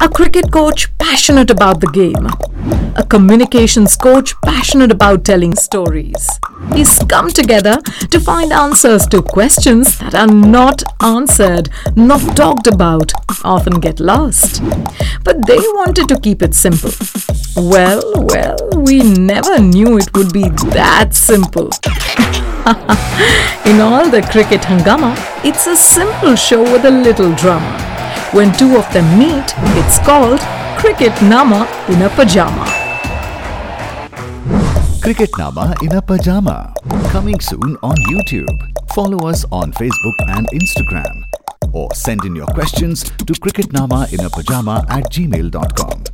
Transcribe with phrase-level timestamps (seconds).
[0.00, 2.26] a cricket coach passionate about the game,
[2.96, 6.28] a communications coach passionate about telling stories.
[6.74, 7.80] He's come together
[8.10, 13.12] to find answers to questions that are not answered, not talked about,
[13.44, 14.62] often get lost.
[15.24, 16.92] But they wanted to keep it simple.
[17.56, 21.70] Well, well, we never knew it would be that simple.
[23.68, 27.87] In all the cricket hangama, it's a simple show with a little drama.
[28.32, 30.40] When two of them meet, it's called
[30.76, 32.66] Cricketnama in a Pajama.
[35.00, 36.74] Cricketnama in a Pajama.
[37.08, 38.54] Coming soon on YouTube.
[38.94, 41.24] Follow us on Facebook and Instagram.
[41.72, 46.07] Or send in your questions to cricketnama in a pajama at gmail.com.